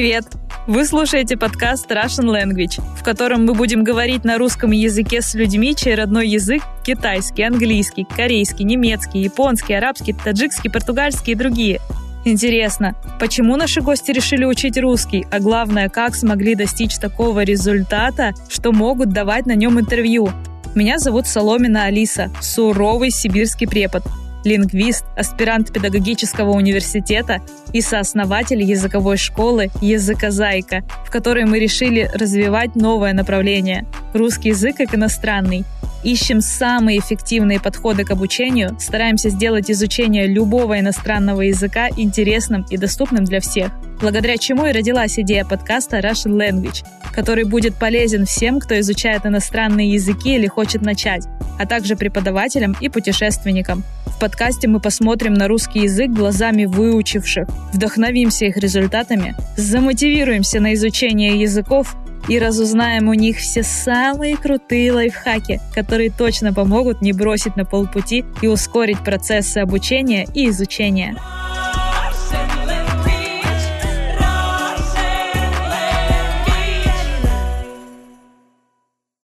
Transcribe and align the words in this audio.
Привет! 0.00 0.24
Вы 0.66 0.86
слушаете 0.86 1.36
подкаст 1.36 1.90
Russian 1.90 2.24
Language, 2.24 2.80
в 2.96 3.02
котором 3.02 3.44
мы 3.44 3.52
будем 3.52 3.84
говорить 3.84 4.24
на 4.24 4.38
русском 4.38 4.70
языке 4.70 5.20
с 5.20 5.34
людьми, 5.34 5.76
чей 5.76 5.94
родной 5.94 6.26
язык– 6.26 6.62
китайский, 6.86 7.42
английский, 7.42 8.04
корейский, 8.04 8.64
немецкий, 8.64 9.20
японский, 9.20 9.74
арабский, 9.74 10.14
таджикский, 10.14 10.70
португальский 10.70 11.34
и 11.34 11.36
другие. 11.36 11.80
Интересно, 12.24 12.94
почему 13.20 13.56
наши 13.56 13.82
гости 13.82 14.10
решили 14.10 14.46
учить 14.46 14.78
русский, 14.78 15.26
а 15.30 15.38
главное, 15.38 15.90
как 15.90 16.14
смогли 16.14 16.54
достичь 16.54 16.96
такого 16.96 17.42
результата, 17.42 18.32
что 18.48 18.72
могут 18.72 19.10
давать 19.10 19.44
на 19.44 19.54
нем 19.54 19.78
интервью? 19.78 20.30
Меня 20.74 20.98
зовут 20.98 21.26
Соломина 21.26 21.84
Алиса, 21.84 22.32
суровый 22.40 23.10
сибирский 23.10 23.68
препод– 23.68 24.04
лингвист, 24.44 25.04
аспирант 25.16 25.72
педагогического 25.72 26.50
университета 26.50 27.40
и 27.72 27.80
сооснователь 27.80 28.62
языковой 28.62 29.16
школы 29.16 29.70
«Языкозайка», 29.80 30.82
в 31.06 31.10
которой 31.10 31.44
мы 31.44 31.58
решили 31.58 32.10
развивать 32.14 32.76
новое 32.76 33.12
направление– 33.12 33.86
русский 34.14 34.50
язык 34.50 34.76
как 34.76 34.94
иностранный. 34.94 35.64
Ищем 36.02 36.40
самые 36.40 36.98
эффективные 36.98 37.60
подходы 37.60 38.04
к 38.04 38.10
обучению, 38.10 38.76
стараемся 38.80 39.28
сделать 39.28 39.70
изучение 39.70 40.26
любого 40.26 40.80
иностранного 40.80 41.42
языка 41.42 41.88
интересным 41.94 42.64
и 42.70 42.78
доступным 42.78 43.24
для 43.24 43.40
всех, 43.40 43.70
благодаря 44.00 44.38
чему 44.38 44.64
и 44.64 44.72
родилась 44.72 45.18
идея 45.18 45.44
подкаста 45.44 45.98
Russian 45.98 46.36
Language, 46.36 46.84
который 47.12 47.44
будет 47.44 47.74
полезен 47.74 48.24
всем, 48.26 48.60
кто 48.60 48.78
изучает 48.80 49.26
иностранные 49.26 49.92
языки 49.92 50.34
или 50.34 50.46
хочет 50.46 50.82
начать, 50.82 51.24
а 51.58 51.66
также 51.66 51.96
преподавателям 51.96 52.76
и 52.80 52.88
путешественникам. 52.88 53.84
В 54.06 54.18
подкасте 54.20 54.68
мы 54.68 54.80
посмотрим 54.80 55.34
на 55.34 55.48
русский 55.48 55.80
язык 55.80 56.10
глазами 56.10 56.64
выучивших, 56.64 57.48
вдохновимся 57.72 58.46
их 58.46 58.56
результатами, 58.56 59.34
замотивируемся 59.56 60.60
на 60.60 60.74
изучение 60.74 61.40
языков 61.40 61.96
и 62.28 62.38
разузнаем 62.38 63.08
у 63.08 63.14
них 63.14 63.38
все 63.38 63.62
самые 63.62 64.36
крутые 64.36 64.92
лайфхаки, 64.92 65.60
которые 65.74 66.10
точно 66.10 66.52
помогут 66.52 67.02
не 67.02 67.12
бросить 67.12 67.56
на 67.56 67.64
полпути 67.64 68.24
и 68.42 68.46
ускорить 68.46 69.02
процессы 69.02 69.58
обучения 69.58 70.26
и 70.34 70.48
изучения. 70.50 71.16